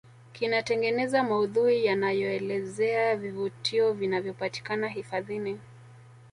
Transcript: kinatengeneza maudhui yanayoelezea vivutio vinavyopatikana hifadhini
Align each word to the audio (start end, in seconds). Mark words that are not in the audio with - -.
kinatengeneza 0.33 1.23
maudhui 1.23 1.85
yanayoelezea 1.85 3.15
vivutio 3.15 3.93
vinavyopatikana 3.93 4.87
hifadhini 4.89 5.59